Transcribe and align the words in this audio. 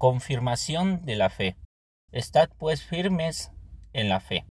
Confirmación 0.00 1.04
de 1.04 1.14
la 1.14 1.28
fe. 1.28 1.58
Estad 2.10 2.48
pues 2.56 2.82
firmes 2.82 3.52
en 3.92 4.08
la 4.08 4.20
fe. 4.20 4.46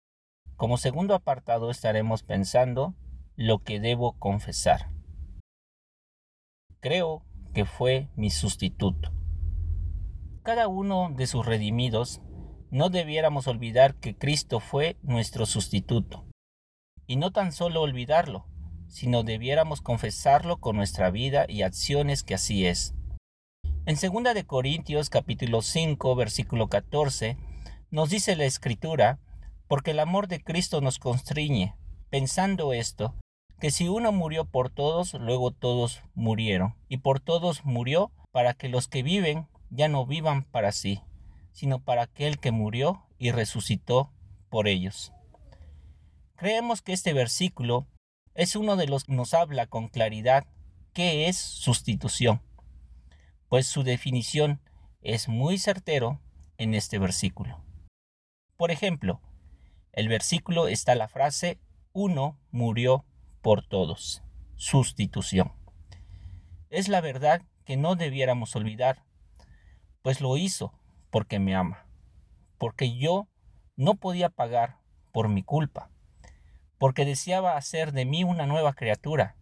Como 0.57 0.77
segundo 0.77 1.15
apartado 1.15 1.71
estaremos 1.71 2.23
pensando 2.23 2.95
lo 3.35 3.61
que 3.61 3.81
debo 3.81 4.19
confesar. 4.19 4.91
Creo 6.81 7.25
que 7.55 7.65
fue 7.65 8.11
mi 8.15 8.29
sustituto. 8.29 9.11
Cada 10.43 10.69
uno 10.69 11.15
de 11.17 11.27
sus 11.27 11.47
redimidos 11.47 12.21
no 12.71 12.91
debiéramos 12.91 13.47
olvidar 13.47 13.95
que 13.95 14.19
Cristo 14.19 14.61
fue 14.61 14.99
nuestro 15.01 15.47
sustituto. 15.47 16.27
Y 17.07 17.17
no 17.17 17.31
tan 17.31 17.53
solo 17.53 17.81
olvidarlo, 17.81 18.45
sino 18.87 19.23
debiéramos 19.23 19.81
confesarlo 19.81 20.59
con 20.59 20.77
nuestra 20.77 21.11
vida 21.11 21.47
y 21.49 21.63
acciones 21.63 22.23
que 22.23 22.35
así 22.35 22.67
es. 22.67 22.98
En 23.89 23.97
2 23.97 24.35
de 24.35 24.45
Corintios 24.45 25.09
capítulo 25.09 25.63
5 25.63 26.15
versículo 26.15 26.69
14 26.69 27.39
nos 27.91 28.11
dice 28.11 28.37
la 28.37 28.45
escritura, 28.45 29.19
porque 29.67 29.93
el 29.93 30.01
amor 30.01 30.29
de 30.29 30.45
Cristo 30.45 30.83
nos 30.83 30.99
constriñe, 30.99 31.75
pensando 32.11 32.75
esto, 32.75 33.15
que 33.59 33.71
si 33.71 33.89
uno 33.89 34.13
murió 34.13 34.45
por 34.45 34.69
todos, 34.69 35.15
luego 35.15 35.53
todos 35.53 36.03
murieron, 36.13 36.75
y 36.91 36.99
por 36.99 37.21
todos 37.21 37.65
murió 37.65 38.13
para 38.31 38.53
que 38.53 38.69
los 38.69 38.89
que 38.89 39.03
viven 39.03 39.49
ya 39.71 39.89
no 39.89 40.05
vivan 40.05 40.43
para 40.43 40.71
sí, 40.73 41.01
sino 41.53 41.83
para 41.83 42.03
aquel 42.03 42.39
que 42.39 42.51
murió 42.51 43.07
y 43.17 43.31
resucitó 43.31 44.13
por 44.51 44.69
ellos. 44.69 45.15
Creemos 46.37 46.83
que 46.83 46.93
este 46.93 47.15
versículo 47.15 47.87
es 48.35 48.55
uno 48.55 48.77
de 48.77 48.87
los 48.87 49.05
que 49.05 49.15
nos 49.15 49.33
habla 49.33 49.67
con 49.67 49.89
claridad 49.89 50.47
qué 50.93 51.27
es 51.29 51.39
sustitución, 51.39 52.43
pues 53.49 53.67
su 53.67 53.83
definición 53.83 54.61
es 55.01 55.29
muy 55.29 55.59
certero 55.59 56.21
en 56.57 56.75
este 56.75 56.99
versículo. 56.99 57.63
Por 58.57 58.71
ejemplo, 58.71 59.21
el 59.93 60.09
versículo 60.09 60.69
está 60.69 60.95
la 60.95 61.09
frase 61.09 61.61
uno 61.93 62.39
murió 62.51 63.05
por 63.43 63.67
todos, 63.67 64.23
sustitución. 64.57 65.53
Es 66.71 66.89
la 66.89 67.01
verdad 67.01 67.43
que 67.65 67.77
no 67.77 67.97
debiéramos 67.97 68.55
olvidar, 68.57 69.05
pues 70.03 70.21
lo 70.21 70.37
hizo 70.37 70.73
porque 71.11 71.39
me 71.39 71.55
ama, 71.55 71.87
porque 72.59 72.97
yo 72.97 73.29
no 73.77 73.95
podía 73.95 74.29
pagar 74.29 74.79
por 75.13 75.29
mi 75.29 75.43
culpa 75.43 75.91
porque 76.79 77.05
deseaba 77.05 77.57
hacer 77.57 77.93
de 77.93 78.05
mí 78.05 78.25
una 78.25 78.47
nueva 78.47 78.73
criatura, 78.73 79.37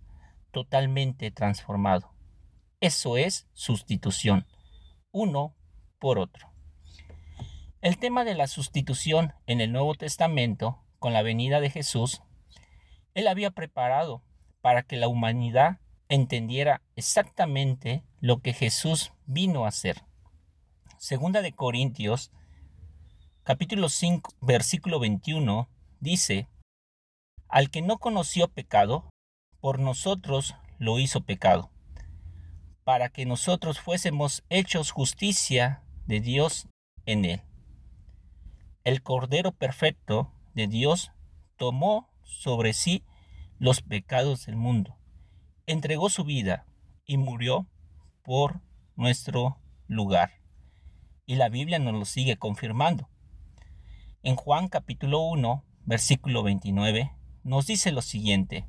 totalmente 0.51 1.31
transformado. 1.31 2.11
Eso 2.81 3.17
es 3.17 3.49
sustitución, 3.55 4.47
uno 5.11 5.57
por 5.99 6.19
otro. 6.19 6.53
El 7.81 7.97
tema 7.97 8.23
de 8.23 8.35
la 8.35 8.47
sustitución 8.49 9.33
en 9.47 9.63
el 9.63 9.73
Nuevo 9.73 9.95
Testamento, 9.95 10.85
con 10.99 11.15
la 11.15 11.23
venida 11.23 11.61
de 11.61 11.71
Jesús, 11.71 12.21
Él 13.15 13.29
había 13.29 13.51
preparado 13.51 14.23
para 14.61 14.83
que 14.83 14.99
la 14.99 15.09
humanidad 15.09 15.81
entendiera 16.11 16.83
exactamente 16.97 18.05
lo 18.21 18.43
que 18.43 18.53
Jesús 18.53 19.13
vino 19.25 19.65
a 19.65 19.69
hacer. 19.69 20.03
Segunda 20.99 21.41
de 21.41 21.53
Corintios, 21.53 22.31
capítulo 23.43 23.89
5, 23.89 24.35
versículo 24.43 25.01
21, 25.01 25.71
dice, 26.01 26.47
al 27.49 27.71
que 27.71 27.81
no 27.81 27.97
conoció 27.97 28.49
pecado, 28.49 29.09
por 29.61 29.79
nosotros 29.79 30.55
lo 30.79 30.99
hizo 30.99 31.23
pecado, 31.23 31.71
para 32.87 33.09
que 33.09 33.27
nosotros 33.27 33.81
fuésemos 33.81 34.45
hechos 34.49 34.93
justicia 34.93 35.83
de 36.07 36.21
Dios 36.21 36.69
en 37.05 37.25
él. 37.25 37.43
El 38.85 39.03
Cordero 39.03 39.51
Perfecto 39.51 40.33
de 40.55 40.69
Dios 40.69 41.11
tomó 41.57 42.09
sobre 42.23 42.73
sí 42.75 43.03
los 43.59 43.83
pecados 43.83 44.47
del 44.47 44.55
mundo, 44.55 44.97
entregó 45.67 46.09
su 46.11 46.23
vida 46.23 46.65
y 47.05 47.17
murió 47.17 47.67
por 48.23 48.61
nuestro 48.95 49.59
lugar. 49.89 50.41
Y 51.27 51.35
la 51.35 51.49
Biblia 51.49 51.81
nos 51.81 51.95
lo 51.95 52.05
sigue 52.05 52.37
confirmando. 52.37 53.09
En 54.23 54.37
Juan 54.37 54.69
capítulo 54.69 55.23
1, 55.23 55.65
versículo 55.87 56.45
29, 56.45 57.11
nos 57.43 57.67
dice 57.67 57.91
lo 57.91 58.01
siguiente. 58.01 58.65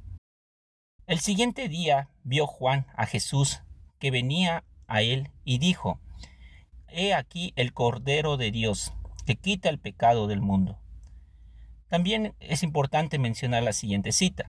El 1.06 1.20
siguiente 1.20 1.70
día 1.70 2.10
vio 2.24 2.48
Juan 2.48 2.88
a 2.96 3.06
Jesús 3.06 3.62
que 4.00 4.12
venía 4.12 4.64
a 4.88 5.02
él 5.02 5.32
y 5.44 5.58
dijo, 5.58 6.00
He 6.88 7.14
aquí 7.14 7.54
el 7.56 7.74
Cordero 7.74 8.38
de 8.38 8.52
Dios 8.52 8.94
que 9.26 9.36
quita 9.36 9.70
el 9.70 9.80
pecado 9.80 10.28
del 10.28 10.42
mundo. 10.42 10.80
También 11.90 12.36
es 12.40 12.64
importante 12.64 13.20
mencionar 13.20 13.64
la 13.64 13.74
siguiente 13.74 14.12
cita. 14.12 14.48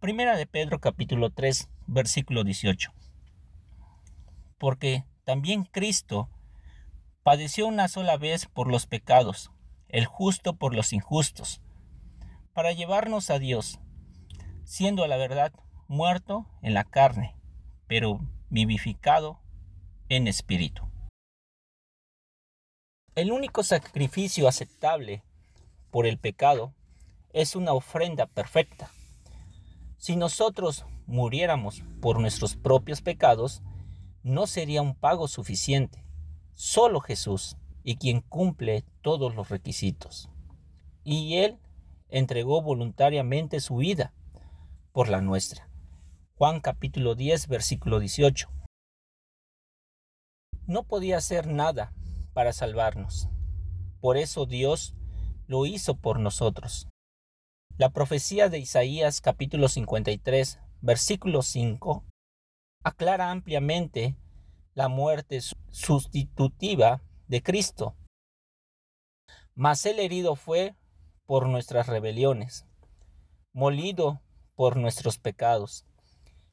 Primera 0.00 0.36
de 0.36 0.46
Pedro 0.46 0.78
capítulo 0.78 1.30
3 1.30 1.68
versículo 1.86 2.44
18. 2.44 2.92
Porque 4.58 5.04
también 5.24 5.64
Cristo 5.64 6.28
padeció 7.22 7.66
una 7.66 7.88
sola 7.88 8.16
vez 8.16 8.46
por 8.46 8.68
los 8.68 8.86
pecados, 8.86 9.50
el 9.88 10.06
justo 10.06 10.56
por 10.56 10.74
los 10.74 10.92
injustos, 10.92 11.60
para 12.52 12.72
llevarnos 12.72 13.30
a 13.30 13.38
Dios, 13.38 13.80
siendo 14.64 15.04
a 15.04 15.08
la 15.08 15.16
verdad 15.16 15.52
muerto 15.88 16.46
en 16.62 16.74
la 16.74 16.84
carne, 16.84 17.34
pero 17.86 18.20
vivificado 18.50 19.40
en 20.08 20.26
espíritu. 20.26 20.88
El 23.14 23.32
único 23.32 23.62
sacrificio 23.62 24.48
aceptable 24.48 25.22
por 25.90 26.06
el 26.06 26.18
pecado 26.18 26.72
es 27.32 27.56
una 27.56 27.72
ofrenda 27.72 28.26
perfecta. 28.26 28.90
Si 29.96 30.16
nosotros 30.16 30.86
muriéramos 31.06 31.82
por 32.00 32.20
nuestros 32.20 32.54
propios 32.54 33.02
pecados, 33.02 33.62
no 34.22 34.46
sería 34.46 34.82
un 34.82 34.94
pago 34.94 35.26
suficiente. 35.28 36.04
Solo 36.54 37.00
Jesús 37.00 37.56
y 37.82 37.96
quien 37.96 38.20
cumple 38.20 38.84
todos 39.02 39.34
los 39.34 39.48
requisitos. 39.48 40.30
Y 41.04 41.36
Él 41.38 41.58
entregó 42.08 42.62
voluntariamente 42.62 43.60
su 43.60 43.76
vida 43.76 44.12
por 44.92 45.08
la 45.08 45.20
nuestra. 45.20 45.67
Juan 46.38 46.60
capítulo 46.60 47.16
10 47.16 47.48
versículo 47.48 47.98
18. 47.98 48.48
No 50.68 50.84
podía 50.84 51.16
hacer 51.16 51.48
nada 51.48 51.92
para 52.32 52.52
salvarnos. 52.52 53.28
Por 54.00 54.16
eso 54.16 54.46
Dios 54.46 54.94
lo 55.48 55.66
hizo 55.66 55.96
por 55.96 56.20
nosotros. 56.20 56.86
La 57.76 57.90
profecía 57.90 58.48
de 58.48 58.60
Isaías 58.60 59.20
capítulo 59.20 59.66
53 59.66 60.60
versículo 60.80 61.42
5 61.42 62.04
aclara 62.84 63.32
ampliamente 63.32 64.16
la 64.74 64.86
muerte 64.86 65.40
sustitutiva 65.72 67.02
de 67.26 67.42
Cristo. 67.42 67.96
Mas 69.56 69.84
el 69.86 69.98
herido 69.98 70.36
fue 70.36 70.76
por 71.26 71.48
nuestras 71.48 71.88
rebeliones, 71.88 72.64
molido 73.52 74.22
por 74.54 74.76
nuestros 74.76 75.18
pecados. 75.18 75.84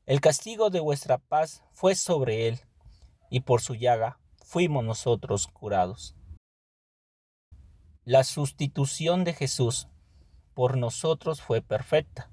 El 0.08 0.22
castigo 0.22 0.70
de 0.70 0.82
vuestra 0.82 1.18
paz 1.18 1.64
fue 1.74 1.96
sobre 1.96 2.48
él, 2.48 2.60
y 3.32 3.40
por 3.40 3.62
su 3.62 3.74
llaga 3.74 4.20
fuimos 4.44 4.84
nosotros 4.84 5.48
curados. 5.48 6.16
La 8.04 8.24
sustitución 8.24 9.24
de 9.24 9.34
Jesús 9.34 9.88
por 10.54 10.78
nosotros 10.78 11.42
fue 11.42 11.64
perfecta. 11.64 12.30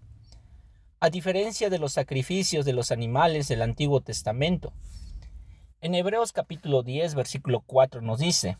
A 1.00 1.08
diferencia 1.08 1.70
de 1.70 1.78
los 1.78 1.94
sacrificios 1.94 2.66
de 2.66 2.74
los 2.74 2.92
animales 2.92 3.48
del 3.48 3.62
Antiguo 3.62 4.02
Testamento, 4.02 4.74
en 5.80 5.94
Hebreos 5.94 6.32
capítulo 6.32 6.82
10, 6.82 7.14
versículo 7.14 7.60
4 7.60 8.02
nos 8.02 8.18
dice, 8.18 8.58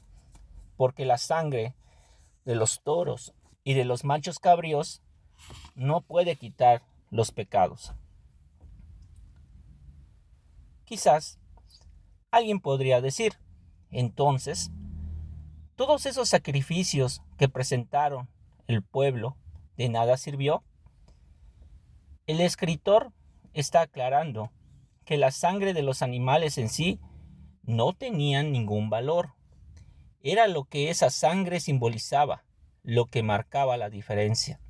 porque 0.79 1.05
la 1.05 1.19
sangre 1.19 1.75
de 2.47 2.55
los 2.55 2.81
toros 2.81 3.35
y 3.63 3.75
de 3.75 3.85
los 3.85 4.05
machos 4.05 4.39
cabríos 4.39 5.03
no 5.75 6.01
puede 6.01 6.37
quitar 6.37 6.83
los 7.11 7.31
pecados. 7.31 7.93
Quizás 10.93 11.39
alguien 12.31 12.61
podría 12.61 13.01
decir, 13.01 13.39
entonces, 13.91 14.71
todos 15.75 16.05
esos 16.05 16.29
sacrificios 16.29 17.23
que 17.39 17.49
presentaron 17.49 18.29
el 18.67 18.83
pueblo 18.83 19.39
de 19.79 19.89
nada 19.89 20.19
sirvió. 20.19 20.63
El 22.27 22.43
escritor 22.43 23.11
está 23.55 23.81
aclarando 23.81 24.53
que 25.07 25.17
la 25.17 25.31
sangre 25.31 25.73
de 25.73 25.81
los 25.81 26.03
animales 26.03 26.59
en 26.59 26.69
sí 26.69 27.01
no 27.63 27.95
tenían 27.95 28.53
ningún 28.53 28.91
valor. 28.91 29.33
Era 30.21 30.47
lo 30.47 30.65
que 30.65 30.91
esa 30.91 31.09
sangre 31.09 31.61
simbolizaba, 31.61 32.45
lo 32.83 33.07
que 33.07 33.23
marcaba 33.23 33.79
la 33.79 33.89
diferencia. 33.89 34.61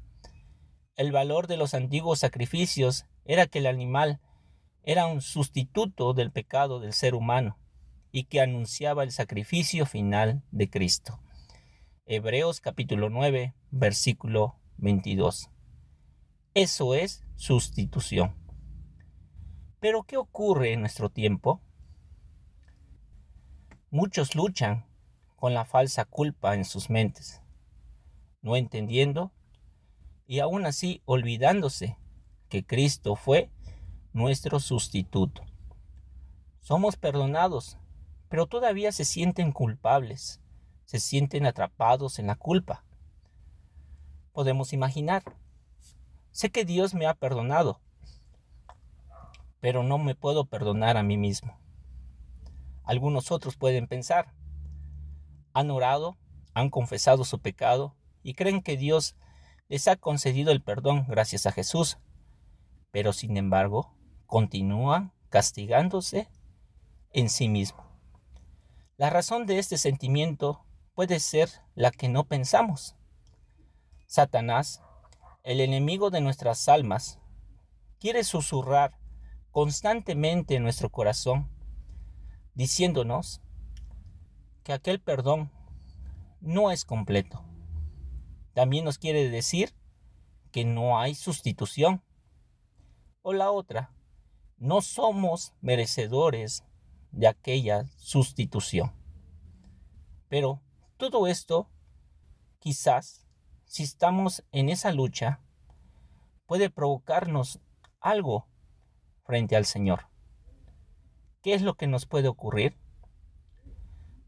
El 0.95 1.11
valor 1.11 1.49
de 1.49 1.57
los 1.57 1.75
antiguos 1.75 2.21
sacrificios 2.21 3.07
era 3.25 3.49
que 3.49 3.59
el 3.59 3.67
animal 3.67 4.21
era 4.85 5.07
un 5.07 5.21
sustituto 5.21 6.13
del 6.13 6.33
pecado 6.33 6.81
del 6.81 6.93
ser 6.93 7.15
humano 7.15 7.57
y 8.11 8.25
que 8.25 8.41
anunciaba 8.41 9.05
el 9.05 9.13
sacrificio 9.13 9.87
final 9.87 10.43
de 10.51 10.69
Cristo. 10.69 11.21
Hebreos 12.05 12.61
capítulo 12.61 13.09
9, 13.09 13.55
versículo 13.71 14.57
22. 14.79 15.51
Eso 16.55 16.95
es 16.95 17.25
sustitución. 17.37 18.35
Pero 19.79 20.03
¿qué 20.03 20.17
ocurre 20.17 20.73
en 20.73 20.81
nuestro 20.81 21.11
tiempo? 21.11 21.63
Muchos 23.91 24.35
luchan 24.35 24.87
con 25.37 25.55
la 25.55 25.65
falsa 25.65 26.05
culpa 26.05 26.55
en 26.55 26.65
sus 26.65 26.91
mentes, 26.91 27.41
no 28.41 28.57
entendiendo 28.57 29.33
y 30.27 30.41
aún 30.41 30.67
así 30.67 31.03
olvidándose 31.05 31.97
que 32.49 32.65
Cristo 32.65 33.17
fue 33.17 33.51
nuestro 34.13 34.61
sustituto. 34.61 35.43
Somos 36.61 36.97
perdonados, 36.97 37.79
pero 38.29 38.47
todavía 38.47 38.93
se 38.93 39.05
sienten 39.05 39.53
culpables 39.53 40.43
se 40.93 41.01
sienten 41.01 41.47
atrapados 41.47 42.19
en 42.19 42.27
la 42.27 42.35
culpa. 42.35 42.85
Podemos 44.33 44.75
imaginar, 44.75 45.23
sé 46.33 46.51
que 46.51 46.67
Dios 46.67 46.93
me 46.93 47.07
ha 47.07 47.15
perdonado, 47.15 47.81
pero 49.61 49.83
no 49.83 49.97
me 49.97 50.15
puedo 50.15 50.45
perdonar 50.45 50.99
a 50.99 51.03
mí 51.03 51.17
mismo. 51.17 51.59
Algunos 52.85 53.31
otros 53.31 53.57
pueden 53.57 53.87
pensar, 53.87 54.35
han 55.55 55.71
orado, 55.71 56.19
han 56.53 56.69
confesado 56.69 57.25
su 57.25 57.39
pecado 57.39 57.97
y 58.23 58.35
creen 58.35 58.61
que 58.61 58.77
Dios 58.77 59.17
les 59.69 59.89
ha 59.89 59.97
concedido 59.97 60.53
el 60.53 60.63
perdón 60.63 61.07
gracias 61.09 61.47
a 61.47 61.53
Jesús, 61.53 61.97
pero 62.91 63.15
sin 63.15 63.39
embargo 63.39 63.95
continúan 64.33 65.13
castigándose 65.29 66.27
en 67.13 67.29
sí 67.29 67.49
mismo. 67.49 67.85
La 68.97 69.11
razón 69.11 69.45
de 69.45 69.59
este 69.59 69.77
sentimiento 69.77 70.65
puede 70.95 71.21
ser 71.21 71.51
la 71.75 71.91
que 71.91 72.09
no 72.09 72.25
pensamos. 72.25 72.97
Satanás, 74.07 74.81
el 75.43 75.61
enemigo 75.61 76.09
de 76.09 76.23
nuestras 76.23 76.67
almas, 76.71 77.19
quiere 78.01 78.25
susurrar 78.25 78.99
constantemente 79.51 80.55
en 80.55 80.63
nuestro 80.63 80.89
corazón, 80.89 81.51
diciéndonos 82.55 83.43
que 84.63 84.73
aquel 84.73 84.99
perdón 84.99 85.53
no 86.41 86.71
es 86.71 86.87
completo. 86.87 87.45
También 88.55 88.87
nos 88.87 88.97
quiere 88.97 89.29
decir 89.29 89.75
que 90.53 90.65
no 90.65 90.99
hay 90.99 91.15
sustitución. 91.15 92.03
O 93.21 93.35
la 93.35 93.51
otra, 93.51 93.93
no 94.63 94.81
somos 94.81 95.53
merecedores 95.61 96.65
de 97.11 97.27
aquella 97.27 97.89
sustitución. 97.97 98.93
Pero 100.29 100.63
todo 100.99 101.27
esto, 101.27 101.69
quizás, 102.61 103.27
si 103.65 103.83
estamos 103.83 104.45
en 104.53 104.69
esa 104.69 104.93
lucha, 104.93 105.41
puede 106.47 106.71
provocarnos 106.71 107.59
algo 107.99 108.47
frente 109.25 109.57
al 109.57 109.65
Señor. 109.65 110.07
¿Qué 111.43 111.55
es 111.55 111.63
lo 111.63 111.75
que 111.75 111.89
nos 111.89 112.07
puede 112.07 112.29
ocurrir? 112.29 112.79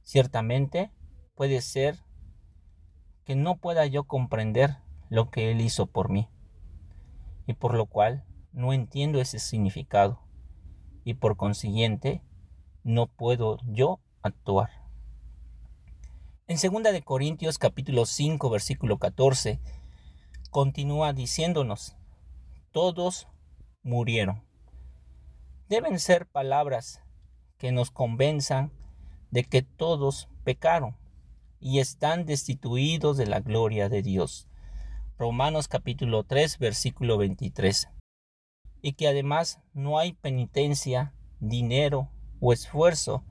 Ciertamente 0.02 0.90
puede 1.36 1.60
ser 1.60 2.00
que 3.24 3.36
no 3.36 3.58
pueda 3.58 3.86
yo 3.86 4.02
comprender 4.02 4.78
lo 5.10 5.30
que 5.30 5.52
Él 5.52 5.60
hizo 5.60 5.86
por 5.86 6.08
mí, 6.10 6.28
y 7.46 7.52
por 7.52 7.74
lo 7.74 7.86
cual 7.86 8.24
no 8.54 8.72
entiendo 8.72 9.20
ese 9.20 9.38
significado, 9.38 10.20
y 11.04 11.14
por 11.14 11.36
consiguiente 11.36 12.22
no 12.84 13.08
puedo 13.08 13.58
yo 13.66 14.00
actuar. 14.22 14.70
En 16.46 16.56
2 16.56 16.82
de 16.92 17.02
Corintios 17.02 17.58
capítulo 17.58 18.06
5 18.06 18.50
versículo 18.50 18.98
14 18.98 19.60
continúa 20.50 21.12
diciéndonos, 21.12 21.96
todos 22.70 23.26
murieron. 23.82 24.44
Deben 25.68 25.98
ser 25.98 26.26
palabras 26.26 27.00
que 27.58 27.72
nos 27.72 27.90
convenzan 27.90 28.72
de 29.30 29.44
que 29.44 29.62
todos 29.62 30.28
pecaron 30.44 30.96
y 31.58 31.80
están 31.80 32.24
destituidos 32.24 33.16
de 33.16 33.26
la 33.26 33.40
gloria 33.40 33.88
de 33.88 34.02
Dios. 34.02 34.48
Romanos 35.18 35.66
capítulo 35.66 36.24
3 36.24 36.58
versículo 36.58 37.18
23. 37.18 37.88
Y 38.86 38.92
que 38.92 39.08
además 39.08 39.62
no 39.72 39.98
hay 39.98 40.12
penitencia, 40.12 41.14
dinero 41.40 42.10
o 42.38 42.52
esfuerzo 42.52 43.24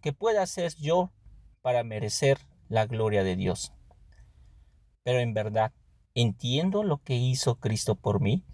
que 0.00 0.12
pueda 0.12 0.40
hacer 0.40 0.72
yo 0.76 1.10
para 1.62 1.82
merecer 1.82 2.38
la 2.68 2.86
gloria 2.86 3.24
de 3.24 3.34
Dios. 3.34 3.72
Pero 5.02 5.18
en 5.18 5.34
verdad, 5.34 5.72
¿entiendo 6.14 6.84
lo 6.84 6.98
que 6.98 7.16
hizo 7.16 7.56
Cristo 7.56 7.96
por 7.96 8.20
mí? 8.20 8.44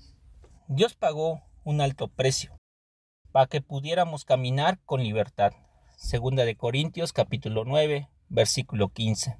Dios 0.67 0.95
pagó 0.95 1.43
un 1.63 1.83
alto 1.83 2.09
precio 2.09 2.57
para 3.33 3.47
que 3.47 3.61
pudiéramos 3.61 4.25
caminar 4.25 4.81
con 4.87 5.03
libertad. 5.03 5.53
Segunda 5.99 6.47
de 6.47 6.57
Corintios 6.57 7.13
capítulo 7.13 7.67
9, 7.67 8.09
versículo 8.31 8.89
15. 8.89 9.37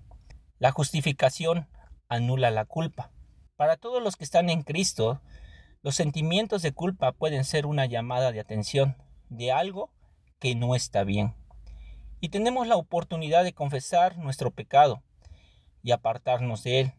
La 0.59 0.71
justificación 0.71 1.67
anula 2.11 2.51
la 2.51 2.67
culpa. 2.67 3.11
Para 3.57 3.79
todos 3.79 4.03
los 4.03 4.17
que 4.17 4.25
están 4.25 4.51
en 4.51 4.65
Cristo, 4.65 5.23
los 5.83 5.95
sentimientos 5.95 6.63
de 6.63 6.73
culpa 6.73 7.13
pueden 7.13 7.45
ser 7.45 7.67
una 7.67 7.87
llamada 7.87 8.33
de 8.33 8.41
atención 8.41 8.97
de 9.29 9.53
algo 9.53 9.91
que 10.39 10.55
no 10.55 10.75
está 10.75 11.05
bien 11.05 11.35
y 12.21 12.29
tenemos 12.29 12.67
la 12.67 12.77
oportunidad 12.77 13.45
de 13.45 13.55
confesar 13.55 14.19
nuestro 14.19 14.51
pecado 14.51 15.03
y 15.83 15.93
apartarnos 15.93 16.63
de 16.63 16.81
él, 16.81 16.93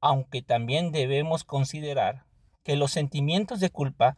aunque 0.00 0.42
también 0.42 0.92
debemos 0.92 1.42
considerar 1.44 2.24
que 2.62 2.76
los 2.76 2.92
sentimientos 2.92 3.60
de 3.60 3.70
culpa 3.70 4.16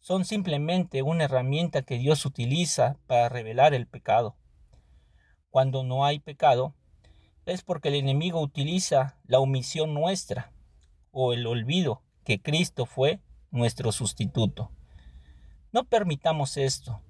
son 0.00 0.24
simplemente 0.24 1.02
una 1.02 1.24
herramienta 1.24 1.82
que 1.82 1.98
Dios 1.98 2.26
utiliza 2.26 2.96
para 3.06 3.28
revelar 3.28 3.72
el 3.72 3.86
pecado. 3.86 4.36
Cuando 5.50 5.84
no 5.84 6.04
hay 6.04 6.18
pecado, 6.18 6.74
es 7.46 7.62
porque 7.62 7.88
el 7.88 7.94
enemigo 7.94 8.40
utiliza 8.40 9.16
la 9.24 9.38
omisión 9.38 9.94
nuestra 9.94 10.52
o 11.12 11.32
el 11.32 11.46
olvido 11.46 12.02
que 12.24 12.42
Cristo 12.42 12.84
fue 12.84 13.20
nuestro 13.50 13.92
sustituto. 13.92 14.70
No 15.72 15.84
permitamos 15.84 16.56
esto. 16.56 17.00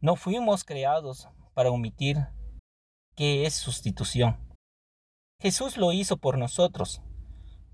No 0.00 0.16
fuimos 0.16 0.64
creados 0.64 1.28
para 1.54 1.70
omitir 1.70 2.26
qué 3.16 3.46
es 3.46 3.54
sustitución. 3.54 4.36
Jesús 5.40 5.76
lo 5.76 5.92
hizo 5.92 6.16
por 6.16 6.38
nosotros, 6.38 7.00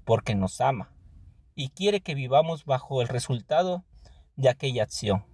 porque 0.05 0.35
nos 0.35 0.61
ama 0.61 0.95
y 1.55 1.69
quiere 1.71 2.01
que 2.01 2.15
vivamos 2.15 2.65
bajo 2.65 3.01
el 3.01 3.09
resultado 3.09 3.85
de 4.37 4.49
aquella 4.49 4.83
acción. 4.83 5.25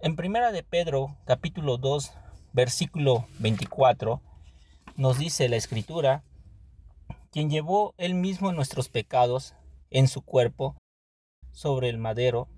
En 0.00 0.16
primera 0.16 0.52
de 0.52 0.62
Pedro, 0.62 1.16
capítulo 1.24 1.78
2, 1.78 2.12
versículo 2.52 3.26
24, 3.38 4.20
nos 4.96 5.18
dice 5.18 5.48
la 5.48 5.56
escritura, 5.56 6.24
quien 7.30 7.50
llevó 7.50 7.94
él 7.96 8.14
mismo 8.14 8.52
nuestros 8.52 8.88
pecados 8.88 9.54
en 9.90 10.08
su 10.08 10.22
cuerpo 10.22 10.76
sobre 11.56 11.88
el 11.88 11.96
madero, 11.96 12.50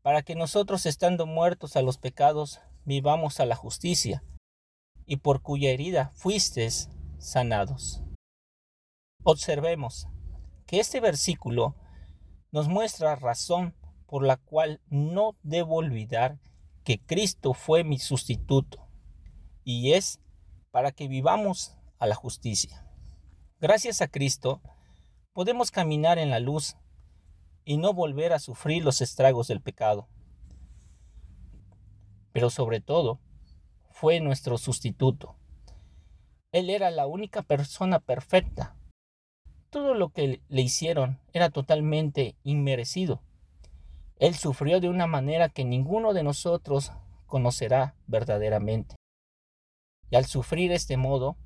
para 0.00 0.22
que 0.22 0.36
nosotros 0.36 0.86
estando 0.86 1.26
muertos 1.26 1.74
a 1.74 1.82
los 1.82 1.98
pecados 1.98 2.60
vivamos 2.84 3.40
a 3.40 3.46
la 3.46 3.56
justicia, 3.56 4.22
y 5.06 5.16
por 5.16 5.42
cuya 5.42 5.70
herida 5.70 6.12
fuisteis 6.14 6.88
sanados. 7.18 8.00
Observemos 9.24 10.06
que 10.66 10.78
este 10.78 11.00
versículo 11.00 11.74
nos 12.52 12.68
muestra 12.68 13.16
razón 13.16 13.74
por 14.06 14.24
la 14.24 14.36
cual 14.36 14.80
no 14.86 15.36
debo 15.42 15.74
olvidar 15.74 16.38
que 16.84 17.00
Cristo 17.00 17.54
fue 17.54 17.82
mi 17.82 17.98
sustituto, 17.98 18.86
y 19.64 19.94
es 19.94 20.20
para 20.70 20.92
que 20.92 21.08
vivamos 21.08 21.76
a 21.98 22.06
la 22.06 22.14
justicia. 22.14 22.86
Gracias 23.60 24.00
a 24.00 24.06
Cristo 24.06 24.62
podemos 25.32 25.72
caminar 25.72 26.18
en 26.18 26.30
la 26.30 26.38
luz 26.38 26.76
y 27.68 27.76
no 27.76 27.92
volver 27.92 28.32
a 28.32 28.38
sufrir 28.38 28.84
los 28.84 29.00
estragos 29.00 29.48
del 29.48 29.60
pecado 29.60 30.08
pero 32.38 32.50
sobre 32.50 32.80
todo 32.80 33.18
fue 33.90 34.20
nuestro 34.20 34.58
sustituto. 34.58 35.34
Él 36.52 36.70
era 36.70 36.90
la 36.92 37.08
única 37.08 37.42
persona 37.42 37.98
perfecta. 37.98 38.76
Todo 39.70 39.94
lo 39.94 40.10
que 40.10 40.40
le 40.48 40.62
hicieron 40.62 41.18
era 41.32 41.50
totalmente 41.50 42.36
inmerecido. 42.44 43.22
Él 44.20 44.36
sufrió 44.36 44.78
de 44.78 44.88
una 44.88 45.08
manera 45.08 45.48
que 45.48 45.64
ninguno 45.64 46.14
de 46.14 46.22
nosotros 46.22 46.92
conocerá 47.26 47.96
verdaderamente. 48.06 48.94
Y 50.08 50.14
al 50.14 50.26
sufrir 50.26 50.70
este 50.70 50.96
modo, 50.96 51.36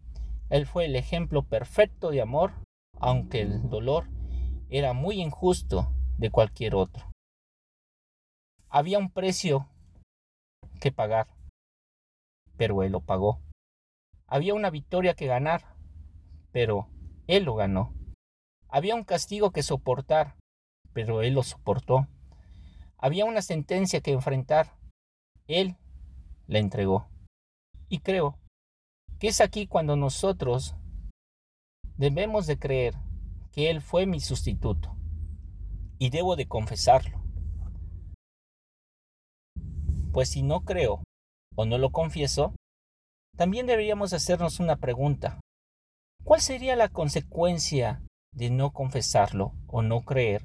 Él 0.50 0.66
fue 0.66 0.84
el 0.84 0.94
ejemplo 0.94 1.42
perfecto 1.42 2.10
de 2.10 2.20
amor, 2.20 2.52
aunque 3.00 3.40
el 3.40 3.70
dolor 3.70 4.08
era 4.68 4.92
muy 4.92 5.22
injusto 5.22 5.90
de 6.22 6.30
cualquier 6.30 6.76
otro. 6.76 7.10
Había 8.68 8.98
un 8.98 9.10
precio 9.10 9.68
que 10.80 10.92
pagar. 10.92 11.26
pero 12.56 12.84
Él 12.84 12.92
lo 12.92 13.00
pagó. 13.00 13.40
Había 14.28 14.54
una 14.54 14.70
victoria 14.70 15.14
que 15.14 15.26
ganar, 15.26 15.74
pero 16.52 16.88
Él 17.26 17.42
lo 17.42 17.56
ganó. 17.56 17.92
Había 18.68 18.94
un 18.94 19.02
castigo 19.02 19.50
que 19.50 19.64
soportar, 19.64 20.36
pero 20.92 21.22
Él 21.22 21.34
lo 21.34 21.42
soportó. 21.42 22.06
Había 22.98 23.24
una 23.24 23.42
sentencia 23.42 24.00
que 24.00 24.12
enfrentar, 24.12 24.76
Él 25.48 25.76
la 26.46 26.60
entregó. 26.60 27.08
Y 27.88 27.98
creo 27.98 28.38
que 29.18 29.26
es 29.26 29.40
aquí 29.40 29.66
cuando 29.66 29.96
nosotros 29.96 30.76
debemos 31.96 32.46
de 32.46 32.60
creer 32.60 32.94
que 33.50 33.70
Él 33.70 33.80
fue 33.80 34.06
mi 34.06 34.20
sustituto. 34.20 35.01
Y 36.02 36.10
debo 36.10 36.34
de 36.34 36.48
confesarlo. 36.48 37.22
Pues 40.12 40.30
si 40.30 40.42
no 40.42 40.62
creo 40.62 41.04
o 41.54 41.64
no 41.64 41.78
lo 41.78 41.90
confieso, 41.90 42.56
también 43.36 43.68
deberíamos 43.68 44.12
hacernos 44.12 44.58
una 44.58 44.74
pregunta. 44.74 45.38
¿Cuál 46.24 46.40
sería 46.40 46.74
la 46.74 46.88
consecuencia 46.88 48.02
de 48.34 48.50
no 48.50 48.72
confesarlo 48.72 49.52
o 49.68 49.82
no 49.82 50.00
creer 50.00 50.42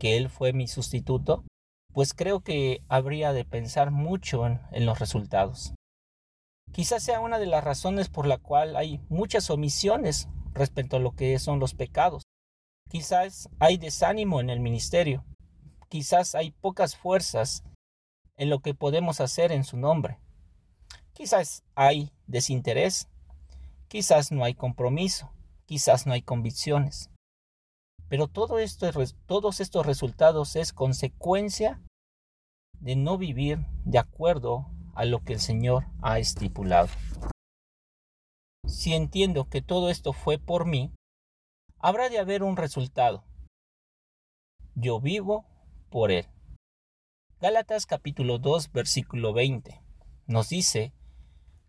que 0.00 0.16
Él 0.16 0.30
fue 0.30 0.54
mi 0.54 0.68
sustituto? 0.68 1.44
Pues 1.92 2.14
creo 2.14 2.40
que 2.40 2.80
habría 2.88 3.34
de 3.34 3.44
pensar 3.44 3.90
mucho 3.90 4.46
en, 4.46 4.86
los 4.86 5.00
resultados. 5.00 5.74
Quizás 6.72 7.02
sea 7.02 7.20
una 7.20 7.38
de 7.38 7.44
las 7.44 7.62
razones 7.62 8.08
por 8.08 8.26
la 8.26 8.38
cual 8.38 8.74
hay 8.74 9.02
muchas 9.10 9.50
omisiones 9.50 10.30
respecto 10.54 10.96
a 10.96 11.00
lo 11.00 11.12
que 11.12 11.38
son 11.38 11.60
los 11.60 11.74
pecados. 11.74 12.22
Quizás 12.88 13.48
hay 13.58 13.76
desánimo 13.76 14.40
en 14.40 14.50
el 14.50 14.60
ministerio. 14.60 15.24
Quizás 15.88 16.34
hay 16.34 16.50
pocas 16.50 16.96
fuerzas 16.96 17.64
en 18.36 18.50
lo 18.50 18.60
que 18.60 18.74
podemos 18.74 19.20
hacer 19.20 19.52
en 19.52 19.64
su 19.64 19.76
nombre. 19.76 20.18
Quizás 21.12 21.62
hay 21.74 22.10
desinterés, 22.26 23.08
quizás 23.88 24.32
no 24.32 24.44
hay 24.44 24.54
compromiso, 24.54 25.32
quizás 25.66 26.06
no 26.06 26.12
hay 26.12 26.22
convicciones. 26.22 27.10
Pero 28.08 28.26
todo 28.28 28.58
esto, 28.58 28.90
todos 29.26 29.60
estos 29.60 29.86
resultados 29.86 30.56
es 30.56 30.72
consecuencia 30.72 31.80
de 32.80 32.96
no 32.96 33.16
vivir 33.16 33.66
de 33.84 33.98
acuerdo 33.98 34.66
a 34.94 35.04
lo 35.04 35.20
que 35.20 35.32
el 35.32 35.40
Señor 35.40 35.86
ha 36.02 36.18
estipulado. 36.18 36.88
Si 38.66 38.94
entiendo 38.94 39.48
que 39.48 39.62
todo 39.62 39.90
esto 39.90 40.12
fue 40.12 40.38
por 40.38 40.66
mí, 40.66 40.90
habrá 41.84 42.08
de 42.08 42.18
haber 42.18 42.42
un 42.42 42.56
resultado. 42.56 43.24
Yo 44.74 45.00
vivo 45.00 45.44
por 45.90 46.10
Él. 46.10 46.26
Gálatas 47.42 47.84
capítulo 47.84 48.38
2 48.38 48.72
versículo 48.72 49.34
20 49.34 49.82
nos 50.26 50.48
dice, 50.48 50.94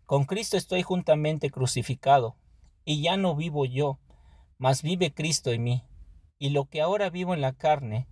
Con 0.06 0.24
Cristo 0.24 0.56
estoy 0.56 0.80
juntamente 0.80 1.50
crucificado, 1.50 2.38
y 2.86 3.02
ya 3.02 3.18
no 3.18 3.36
vivo 3.36 3.66
yo, 3.66 4.00
mas 4.56 4.80
vive 4.80 5.12
Cristo 5.12 5.52
en 5.52 5.64
mí, 5.64 5.84
y 6.38 6.48
lo 6.48 6.64
que 6.64 6.80
ahora 6.80 7.10
vivo 7.10 7.34
en 7.34 7.42
la 7.42 7.52
carne, 7.52 8.08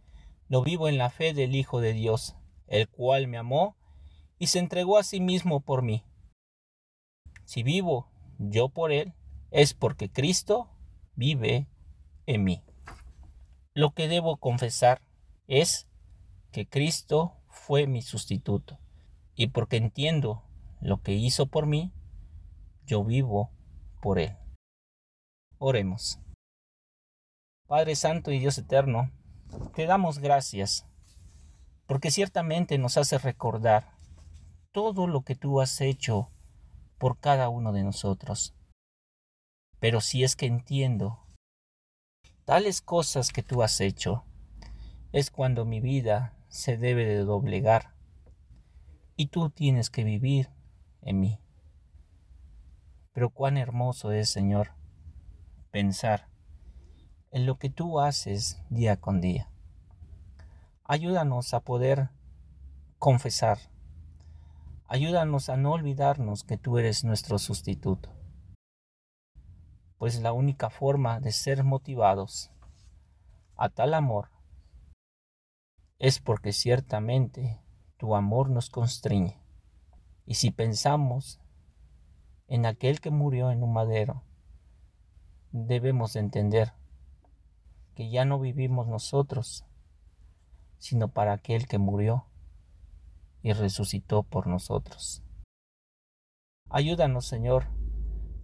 lo 0.49 0.63
vivo 0.63 0.91
en 0.91 0.99
la 0.99 1.09
fe 1.09 1.33
del 1.33 1.55
Hijo 1.55 1.81
de 1.81 1.95
Dios, 1.95 2.37
el 2.67 2.87
cual 2.87 3.29
me 3.29 3.39
amó 3.39 3.79
y 4.39 4.49
se 4.49 4.59
entregó 4.59 4.99
a 4.99 5.05
sí 5.05 5.21
mismo 5.21 5.61
por 5.61 5.81
mí. 5.81 6.05
Si 7.47 7.63
vivo 7.63 8.11
yo 8.39 8.69
por 8.69 8.93
Él, 8.93 9.15
es 9.51 9.73
porque 9.73 10.11
Cristo 10.11 10.69
vive 11.15 11.67
en 12.27 12.45
mí. 12.45 12.63
Lo 13.75 13.93
que 13.93 14.09
debo 14.09 14.37
confesar 14.37 15.01
es 15.47 15.89
que 16.53 16.67
Cristo 16.67 17.35
fue 17.49 17.87
mi 17.87 18.03
sustituto. 18.03 18.79
Y 19.35 19.49
porque 19.49 19.77
entiendo 19.77 20.45
lo 20.81 21.03
que 21.03 21.13
hizo 21.13 21.47
por 21.47 21.67
mí, 21.67 21.93
yo 22.87 23.05
vivo 23.05 23.51
por 24.01 24.19
Él. 24.19 24.37
Oremos. 25.59 26.21
Padre 27.67 27.97
Santo 27.97 28.31
y 28.31 28.39
Dios 28.39 28.59
Eterno, 28.59 29.11
te 29.75 29.87
damos 29.87 30.19
gracias, 30.19 30.87
porque 31.87 32.11
ciertamente 32.11 32.77
nos 32.79 32.99
hace 32.99 33.19
recordar 33.19 33.97
todo 34.71 35.07
lo 35.07 35.23
que 35.23 35.35
tú 35.35 35.61
has 35.61 35.81
hecho 35.81 36.31
por 36.99 37.19
cada 37.19 37.49
uno 37.49 37.73
de 37.73 37.83
nosotros. 37.83 38.55
Pero 39.81 40.01
si 40.01 40.23
es 40.23 40.37
que 40.37 40.47
entiendo 40.47 41.24
tales 42.45 42.81
cosas 42.81 43.33
que 43.33 43.43
tú 43.43 43.63
has 43.63 43.81
hecho, 43.81 44.25
es 45.13 45.31
cuando 45.31 45.65
mi 45.65 45.81
vida 45.81 46.35
se 46.49 46.77
debe 46.77 47.05
de 47.05 47.19
doblegar 47.19 47.95
y 49.17 49.27
tú 49.27 49.51
tienes 49.51 49.91
que 49.91 50.05
vivir 50.05 50.51
en 51.03 51.21
mí. 51.21 51.41
Pero 53.13 53.31
cuán 53.31 53.57
hermoso 53.57 54.13
es, 54.13 54.29
Señor, 54.29 54.73
pensar 55.71 56.29
en 57.31 57.47
lo 57.47 57.59
que 57.59 57.71
tú 57.71 58.01
haces 58.01 58.63
día 58.71 59.01
con 59.01 59.21
día. 59.21 59.51
Ayúdanos 60.85 61.55
a 61.55 61.61
poder 61.61 62.11
confesar. 62.99 63.59
Ayúdanos 64.87 65.49
a 65.49 65.57
no 65.57 65.73
olvidarnos 65.73 66.45
que 66.45 66.59
tú 66.59 66.79
eres 66.79 67.05
nuestro 67.05 67.39
sustituto. 67.39 68.14
Pues 69.99 70.21
la 70.21 70.33
única 70.33 70.71
forma 70.71 71.21
de 71.21 71.33
ser 71.33 71.65
motivados 71.65 72.51
a 73.57 73.69
tal 73.69 73.95
amor 73.95 74.31
es 75.99 76.19
porque 76.19 76.53
ciertamente 76.53 77.61
tu 77.97 78.15
amor 78.15 78.51
nos 78.51 78.69
constriñe. 78.69 79.41
Y 80.27 80.35
si 80.35 80.51
pensamos 80.51 81.41
en 82.47 82.67
aquel 82.67 83.01
que 83.01 83.11
murió 83.11 83.51
en 83.51 83.63
un 83.63 83.73
madero, 83.73 84.23
debemos 85.53 86.17
entender 86.17 86.73
que 87.95 88.11
ya 88.11 88.25
no 88.25 88.41
vivimos 88.41 88.89
nosotros, 88.89 89.65
sino 90.79 91.09
para 91.09 91.33
aquel 91.33 91.67
que 91.67 91.79
murió 91.79 92.27
y 93.43 93.53
resucitó 93.53 94.25
por 94.25 94.47
nosotros. 94.47 95.23
Ayúdanos, 96.71 97.27
Señor, 97.27 97.69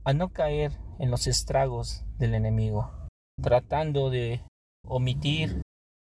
a 0.04 0.12
no 0.12 0.33
caer 0.33 0.78
en 1.00 1.11
los 1.11 1.26
estragos 1.26 2.04
del 2.19 2.35
enemigo, 2.35 3.09
tratando 3.42 4.11
de 4.11 4.45
omitir 4.87 5.62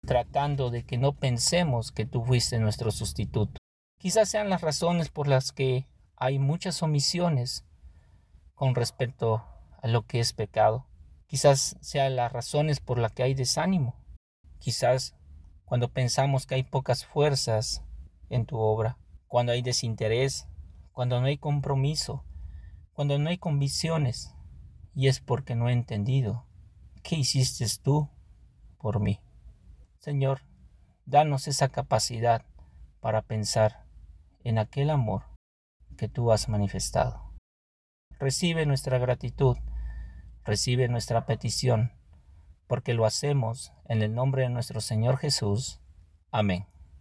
tratando 0.06 0.70
de 0.70 0.84
que 0.84 0.98
no 0.98 1.12
pensemos 1.12 1.92
que 1.92 2.06
tú 2.06 2.24
fuiste 2.24 2.58
nuestro 2.58 2.90
sustituto. 2.90 3.58
Quizás 3.98 4.28
sean 4.28 4.50
las 4.50 4.60
razones 4.60 5.08
por 5.08 5.28
las 5.28 5.52
que 5.52 5.86
hay 6.16 6.38
muchas 6.38 6.82
omisiones 6.82 7.64
con 8.54 8.74
respecto 8.74 9.44
a 9.80 9.88
lo 9.88 10.02
que 10.06 10.20
es 10.20 10.32
pecado. 10.32 10.86
Quizás 11.26 11.76
sean 11.80 12.16
las 12.16 12.32
razones 12.32 12.80
por 12.80 12.98
las 12.98 13.12
que 13.12 13.22
hay 13.22 13.34
desánimo. 13.34 13.94
Quizás 14.58 15.14
cuando 15.64 15.88
pensamos 15.88 16.46
que 16.46 16.56
hay 16.56 16.62
pocas 16.64 17.06
fuerzas 17.06 17.82
en 18.28 18.44
tu 18.44 18.58
obra, 18.58 18.98
cuando 19.28 19.52
hay 19.52 19.62
desinterés, 19.62 20.48
cuando 20.90 21.20
no 21.20 21.26
hay 21.26 21.38
compromiso, 21.38 22.24
cuando 22.92 23.18
no 23.18 23.30
hay 23.30 23.38
convicciones, 23.38 24.34
y 24.94 25.08
es 25.08 25.20
porque 25.20 25.54
no 25.54 25.68
he 25.68 25.72
entendido 25.72 26.46
qué 27.02 27.16
hiciste 27.16 27.66
tú 27.82 28.10
por 28.78 29.00
mí. 29.00 29.20
Señor, 29.98 30.42
danos 31.06 31.48
esa 31.48 31.68
capacidad 31.68 32.44
para 33.00 33.22
pensar 33.22 33.84
en 34.44 34.58
aquel 34.58 34.90
amor 34.90 35.24
que 35.96 36.08
tú 36.08 36.32
has 36.32 36.48
manifestado. 36.48 37.32
Recibe 38.18 38.66
nuestra 38.66 38.98
gratitud, 38.98 39.56
recibe 40.44 40.88
nuestra 40.88 41.26
petición, 41.26 41.92
porque 42.66 42.94
lo 42.94 43.04
hacemos 43.04 43.72
en 43.86 44.02
el 44.02 44.14
nombre 44.14 44.42
de 44.42 44.50
nuestro 44.50 44.80
Señor 44.80 45.18
Jesús. 45.18 45.80
Amén. 46.30 46.66